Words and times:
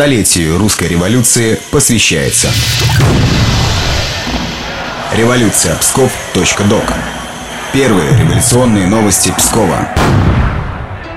столетию 0.00 0.56
русской 0.56 0.88
революции 0.88 1.60
посвящается. 1.70 2.48
Революция 5.14 5.76
Псков.док. 5.76 6.84
Первые 7.74 8.18
революционные 8.18 8.86
новости 8.86 9.30
Пскова. 9.36 9.90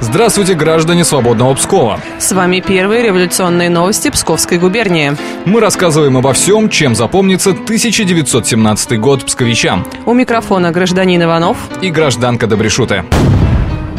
Здравствуйте, 0.00 0.54
граждане 0.54 1.04
свободного 1.04 1.54
Пскова. 1.54 2.00
С 2.18 2.32
вами 2.32 2.58
первые 2.58 3.04
революционные 3.04 3.70
новости 3.70 4.10
Псковской 4.10 4.58
губернии. 4.58 5.12
Мы 5.44 5.60
рассказываем 5.60 6.16
обо 6.16 6.32
всем, 6.32 6.68
чем 6.68 6.96
запомнится 6.96 7.50
1917 7.50 8.98
год 8.98 9.24
псковичам. 9.24 9.86
У 10.04 10.14
микрофона 10.14 10.72
гражданин 10.72 11.22
Иванов 11.22 11.58
и 11.80 11.90
гражданка 11.90 12.48
Добрешуты. 12.48 13.04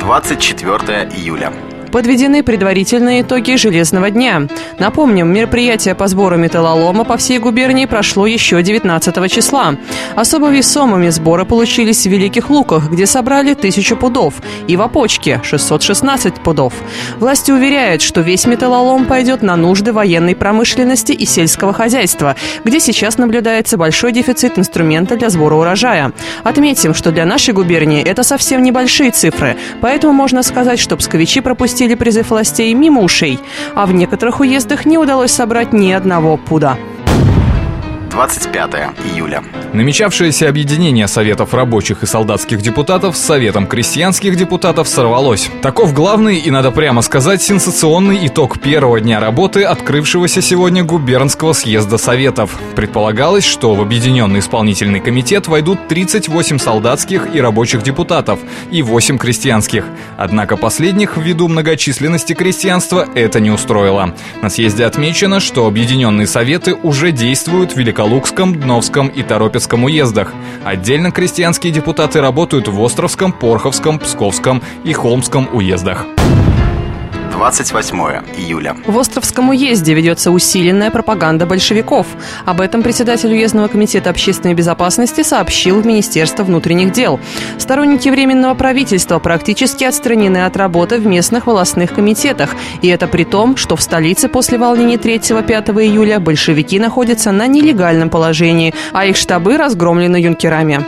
24 0.00 1.10
июля. 1.14 1.52
Подведены 1.92 2.42
предварительные 2.42 3.20
итоги 3.20 3.54
«Железного 3.56 4.08
дня». 4.08 4.48
Напомним, 4.78 5.30
мероприятие 5.30 5.94
по 5.94 6.08
сбору 6.08 6.38
металлолома 6.38 7.04
по 7.04 7.18
всей 7.18 7.38
губернии 7.38 7.84
прошло 7.84 8.26
еще 8.26 8.62
19 8.62 9.30
числа. 9.30 9.74
Особо 10.16 10.48
весомыми 10.48 11.10
сборы 11.10 11.44
получились 11.44 12.06
в 12.06 12.10
Великих 12.10 12.48
Луках, 12.48 12.90
где 12.90 13.04
собрали 13.04 13.52
тысячу 13.52 13.98
пудов, 13.98 14.36
и 14.66 14.76
в 14.78 14.80
Опочке– 14.80 15.42
616 15.44 16.36
пудов. 16.36 16.72
Власти 17.18 17.50
уверяют, 17.50 18.00
что 18.00 18.22
весь 18.22 18.46
металлолом 18.46 19.04
пойдет 19.04 19.42
на 19.42 19.54
нужды 19.56 19.92
военной 19.92 20.34
промышленности 20.34 21.12
и 21.12 21.26
сельского 21.26 21.74
хозяйства, 21.74 22.36
где 22.64 22.80
сейчас 22.80 23.18
наблюдается 23.18 23.76
большой 23.76 24.12
дефицит 24.12 24.58
инструмента 24.58 25.16
для 25.16 25.28
сбора 25.28 25.56
урожая. 25.56 26.12
Отметим, 26.42 26.94
что 26.94 27.12
для 27.12 27.26
нашей 27.26 27.52
губернии 27.52 28.02
это 28.02 28.22
совсем 28.22 28.62
небольшие 28.62 29.10
цифры, 29.10 29.58
поэтому 29.82 30.14
можно 30.14 30.42
сказать, 30.42 30.78
что 30.80 30.96
псковичи 30.96 31.42
пропустили 31.42 31.81
пропустили 31.82 31.94
призыв 31.94 32.30
властей 32.30 32.74
мимо 32.74 33.02
ушей, 33.02 33.38
а 33.74 33.86
в 33.86 33.92
некоторых 33.92 34.40
уездах 34.40 34.86
не 34.86 34.98
удалось 34.98 35.32
собрать 35.32 35.72
ни 35.72 35.90
одного 35.92 36.36
пуда. 36.36 36.76
25 38.12 38.74
июля. 39.14 39.42
Намечавшееся 39.72 40.46
объединение 40.46 41.08
Советов 41.08 41.54
рабочих 41.54 42.02
и 42.02 42.06
солдатских 42.06 42.60
депутатов 42.60 43.16
с 43.16 43.20
Советом 43.20 43.66
крестьянских 43.66 44.36
депутатов 44.36 44.86
сорвалось. 44.86 45.50
Таков 45.62 45.94
главный 45.94 46.36
и, 46.36 46.50
надо 46.50 46.70
прямо 46.72 47.00
сказать, 47.00 47.40
сенсационный 47.40 48.26
итог 48.26 48.60
первого 48.60 49.00
дня 49.00 49.18
работы 49.18 49.64
открывшегося 49.64 50.42
сегодня 50.42 50.84
губернского 50.84 51.54
съезда 51.54 51.96
Советов. 51.96 52.58
Предполагалось, 52.76 53.44
что 53.44 53.74
в 53.74 53.80
Объединенный 53.80 54.40
исполнительный 54.40 55.00
комитет 55.00 55.48
войдут 55.48 55.88
38 55.88 56.58
солдатских 56.58 57.34
и 57.34 57.40
рабочих 57.40 57.82
депутатов 57.82 58.40
и 58.70 58.82
8 58.82 59.16
крестьянских. 59.16 59.86
Однако 60.18 60.58
последних, 60.58 61.16
ввиду 61.16 61.48
многочисленности 61.48 62.34
крестьянства, 62.34 63.08
это 63.14 63.40
не 63.40 63.50
устроило. 63.50 64.14
На 64.42 64.50
съезде 64.50 64.84
отмечено, 64.84 65.40
что 65.40 65.66
Объединенные 65.66 66.26
Советы 66.26 66.74
уже 66.74 67.10
действуют 67.10 67.74
в 67.74 67.78
Великолукском, 68.02 68.58
Дновском 68.58 69.06
и 69.06 69.22
Торопецком 69.22 69.84
уездах. 69.84 70.34
Отдельно 70.64 71.12
крестьянские 71.12 71.72
депутаты 71.72 72.20
работают 72.20 72.66
в 72.66 72.80
Островском, 72.80 73.32
Порховском, 73.32 74.00
Псковском 74.00 74.60
и 74.84 74.92
Холмском 74.92 75.48
уездах. 75.52 76.04
28 77.42 77.98
июля. 78.36 78.76
В 78.86 78.96
Островском 78.96 79.48
уезде 79.48 79.94
ведется 79.94 80.30
усиленная 80.30 80.92
пропаганда 80.92 81.44
большевиков. 81.44 82.06
Об 82.44 82.60
этом 82.60 82.84
председатель 82.84 83.30
уездного 83.30 83.66
комитета 83.66 84.10
общественной 84.10 84.54
безопасности 84.54 85.24
сообщил 85.24 85.80
в 85.80 85.84
Министерство 85.84 86.44
внутренних 86.44 86.92
дел. 86.92 87.18
Сторонники 87.58 88.08
Временного 88.08 88.54
правительства 88.54 89.18
практически 89.18 89.82
отстранены 89.82 90.44
от 90.46 90.56
работы 90.56 90.98
в 90.98 91.06
местных 91.06 91.48
волостных 91.48 91.92
комитетах. 91.92 92.54
И 92.80 92.86
это 92.86 93.08
при 93.08 93.24
том, 93.24 93.56
что 93.56 93.74
в 93.74 93.82
столице 93.82 94.28
после 94.28 94.56
волнений 94.56 94.96
3-5 94.96 95.82
июля 95.82 96.20
большевики 96.20 96.78
находятся 96.78 97.32
на 97.32 97.48
нелегальном 97.48 98.08
положении, 98.08 98.72
а 98.92 99.04
их 99.04 99.16
штабы 99.16 99.56
разгромлены 99.56 100.14
юнкерами. 100.14 100.86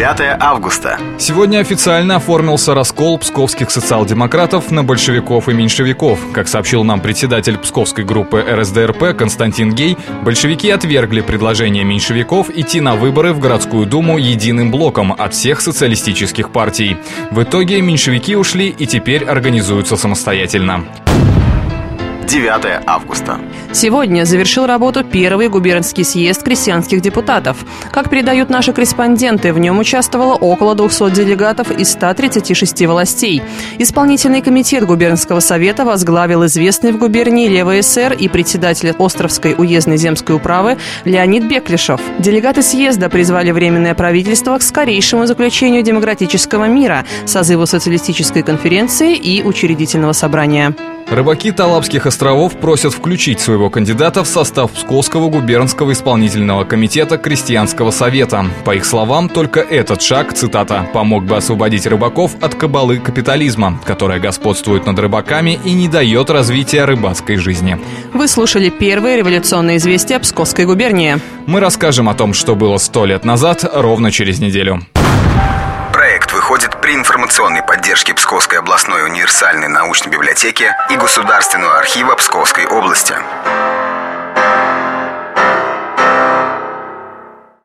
5 0.00 0.38
августа. 0.40 0.98
Сегодня 1.18 1.58
официально 1.58 2.16
оформился 2.16 2.72
раскол 2.72 3.18
псковских 3.18 3.70
социал-демократов 3.70 4.70
на 4.70 4.82
большевиков 4.82 5.50
и 5.50 5.52
меньшевиков. 5.52 6.18
Как 6.32 6.48
сообщил 6.48 6.84
нам 6.84 7.02
председатель 7.02 7.58
псковской 7.58 8.02
группы 8.02 8.40
РСДРП 8.40 9.14
Константин 9.14 9.74
Гей, 9.74 9.98
большевики 10.22 10.70
отвергли 10.70 11.20
предложение 11.20 11.84
меньшевиков 11.84 12.48
идти 12.48 12.80
на 12.80 12.94
выборы 12.94 13.34
в 13.34 13.40
городскую 13.40 13.84
думу 13.84 14.16
единым 14.16 14.70
блоком 14.70 15.12
от 15.12 15.34
всех 15.34 15.60
социалистических 15.60 16.50
партий. 16.50 16.96
В 17.30 17.42
итоге 17.42 17.82
меньшевики 17.82 18.36
ушли 18.36 18.70
и 18.70 18.86
теперь 18.86 19.24
организуются 19.26 19.98
самостоятельно. 19.98 20.86
9 22.30 22.84
августа. 22.86 23.40
Сегодня 23.72 24.24
завершил 24.24 24.64
работу 24.64 25.02
первый 25.02 25.48
губернский 25.48 26.04
съезд 26.04 26.44
крестьянских 26.44 27.00
депутатов. 27.00 27.56
Как 27.90 28.08
передают 28.08 28.50
наши 28.50 28.72
корреспонденты, 28.72 29.52
в 29.52 29.58
нем 29.58 29.80
участвовало 29.80 30.34
около 30.34 30.76
200 30.76 31.10
делегатов 31.10 31.72
из 31.72 31.90
136 31.90 32.86
властей. 32.86 33.42
Исполнительный 33.78 34.42
комитет 34.42 34.86
губернского 34.86 35.40
совета 35.40 35.84
возглавил 35.84 36.46
известный 36.46 36.92
в 36.92 36.98
губернии 36.98 37.48
левый 37.48 37.82
СР 37.82 38.12
и 38.12 38.28
председатель 38.28 38.94
Островской 38.96 39.56
уездной 39.58 39.96
земской 39.96 40.36
управы 40.36 40.78
Леонид 41.04 41.48
Беклишев. 41.48 42.00
Делегаты 42.20 42.62
съезда 42.62 43.08
призвали 43.08 43.50
Временное 43.50 43.94
правительство 43.94 44.56
к 44.56 44.62
скорейшему 44.62 45.26
заключению 45.26 45.82
демократического 45.82 46.66
мира, 46.66 47.04
созыву 47.26 47.66
социалистической 47.66 48.44
конференции 48.44 49.16
и 49.16 49.42
учредительного 49.42 50.12
собрания. 50.12 50.76
Рыбаки 51.10 51.50
Талапских 51.50 52.06
островов 52.06 52.56
просят 52.56 52.92
включить 52.92 53.40
своего 53.40 53.68
кандидата 53.68 54.22
в 54.22 54.28
состав 54.28 54.70
Псковского 54.70 55.28
губернского 55.28 55.90
исполнительного 55.90 56.62
комитета 56.62 57.18
Крестьянского 57.18 57.90
совета. 57.90 58.46
По 58.64 58.76
их 58.76 58.84
словам, 58.84 59.28
только 59.28 59.58
этот 59.58 60.02
шаг, 60.02 60.32
цитата, 60.32 60.88
«помог 60.94 61.24
бы 61.24 61.36
освободить 61.36 61.84
рыбаков 61.88 62.36
от 62.40 62.54
кабалы 62.54 62.98
капитализма, 62.98 63.80
которая 63.84 64.20
господствует 64.20 64.86
над 64.86 65.00
рыбаками 65.00 65.58
и 65.64 65.72
не 65.72 65.88
дает 65.88 66.30
развития 66.30 66.84
рыбацкой 66.84 67.38
жизни». 67.38 67.76
Вы 68.14 68.28
слушали 68.28 68.70
первые 68.70 69.16
революционные 69.16 69.78
известия 69.78 70.20
Псковской 70.20 70.64
губернии. 70.64 71.18
Мы 71.46 71.58
расскажем 71.58 72.08
о 72.08 72.14
том, 72.14 72.34
что 72.34 72.54
было 72.54 72.78
сто 72.78 73.04
лет 73.04 73.24
назад, 73.24 73.68
ровно 73.74 74.12
через 74.12 74.38
неделю 74.38 74.80
информационной 77.30 77.62
поддержке 77.62 78.12
Псковской 78.12 78.58
областной 78.58 79.04
универсальной 79.04 79.68
научной 79.68 80.10
библиотеки 80.10 80.74
и 80.90 80.96
Государственного 80.96 81.78
архива 81.78 82.16
Псковской 82.16 82.66
области. 82.66 83.14